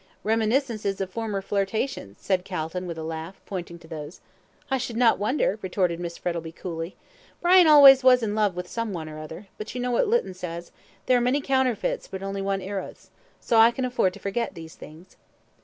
"Reminiscences 0.23 0.99
of 0.99 1.11
former 1.11 1.43
flirtations," 1.43 2.17
said 2.19 2.43
Calton, 2.43 2.87
with 2.87 2.97
a 2.97 3.03
laugh, 3.03 3.39
pointing 3.45 3.77
to 3.77 3.87
these. 3.87 4.19
"I 4.71 4.79
should 4.79 4.97
not 4.97 5.19
wonder," 5.19 5.59
retorted 5.61 5.99
Miss 5.99 6.17
Frettlby, 6.17 6.53
coolly. 6.53 6.95
"Brian 7.39 7.67
always 7.67 8.03
was 8.03 8.23
in 8.23 8.33
love 8.33 8.55
with 8.55 8.67
some 8.67 8.93
one 8.93 9.07
or 9.07 9.19
other; 9.19 9.45
but 9.59 9.75
you 9.75 9.79
know 9.79 9.91
what 9.91 10.07
Lytton 10.07 10.33
says, 10.33 10.71
'There 11.05 11.19
are 11.19 11.21
many 11.21 11.39
counterfeits, 11.39 12.07
but 12.07 12.23
only 12.23 12.41
one 12.41 12.61
Eros,' 12.63 13.11
so 13.39 13.59
I 13.59 13.69
can 13.69 13.85
afford 13.85 14.13
to 14.13 14.19
forget 14.19 14.55
these 14.55 14.73
things." 14.73 15.17